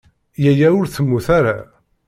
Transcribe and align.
Yaya 0.43 0.69
ur 0.79 0.85
temmut 0.87 1.27
ara. 1.37 1.57